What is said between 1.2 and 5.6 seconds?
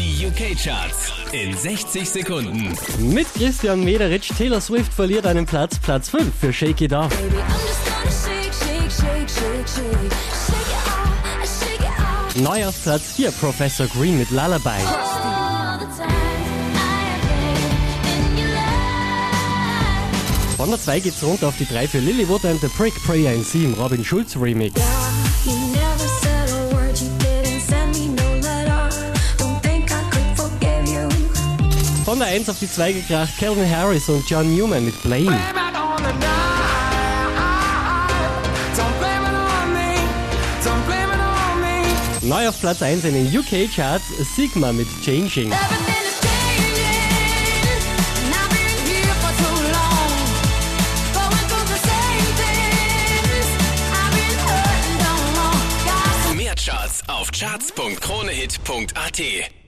in 60 Sekunden. Mit Christian Mederitsch, Taylor Swift verliert einen